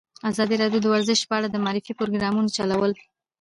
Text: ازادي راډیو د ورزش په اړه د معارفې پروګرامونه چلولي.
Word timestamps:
ازادي 0.29 0.55
راډیو 0.61 0.83
د 0.83 0.87
ورزش 0.93 1.19
په 1.29 1.33
اړه 1.37 1.47
د 1.49 1.55
معارفې 1.63 1.93
پروګرامونه 1.99 2.49
چلولي. 2.57 3.03